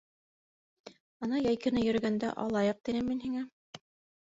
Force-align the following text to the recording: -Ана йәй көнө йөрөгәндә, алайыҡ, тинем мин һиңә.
-Ана 1.27 1.41
йәй 1.43 1.59
көнө 1.67 1.85
йөрөгәндә, 1.85 2.33
алайыҡ, 2.47 2.83
тинем 2.91 3.09
мин 3.13 3.23
һиңә. 3.29 3.47